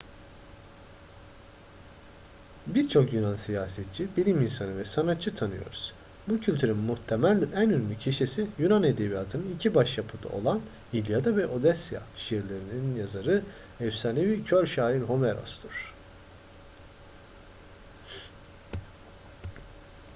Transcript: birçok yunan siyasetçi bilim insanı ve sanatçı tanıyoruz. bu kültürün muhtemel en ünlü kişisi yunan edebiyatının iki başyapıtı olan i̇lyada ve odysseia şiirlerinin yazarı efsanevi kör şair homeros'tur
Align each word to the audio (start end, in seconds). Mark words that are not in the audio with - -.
birçok 2.67 3.13
yunan 3.13 3.35
siyasetçi 3.35 4.07
bilim 4.17 4.41
insanı 4.41 4.77
ve 4.77 4.85
sanatçı 4.85 5.35
tanıyoruz. 5.35 5.93
bu 6.29 6.39
kültürün 6.39 6.77
muhtemel 6.77 7.41
en 7.55 7.69
ünlü 7.69 7.97
kişisi 7.99 8.47
yunan 8.59 8.83
edebiyatının 8.83 9.55
iki 9.55 9.75
başyapıtı 9.75 10.29
olan 10.29 10.61
i̇lyada 10.93 11.35
ve 11.37 11.47
odysseia 11.47 12.01
şiirlerinin 12.15 12.95
yazarı 12.95 13.41
efsanevi 13.79 14.43
kör 14.43 14.65
şair 14.65 15.01
homeros'tur 15.01 15.93